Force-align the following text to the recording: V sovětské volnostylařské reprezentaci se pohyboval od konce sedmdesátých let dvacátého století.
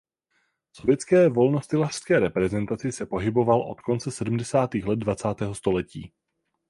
V 0.71 0.75
sovětské 0.77 1.29
volnostylařské 1.29 2.19
reprezentaci 2.19 2.91
se 2.91 3.05
pohyboval 3.05 3.61
od 3.61 3.81
konce 3.81 4.11
sedmdesátých 4.11 4.85
let 4.85 4.95
dvacátého 4.99 5.55
století. 5.55 6.13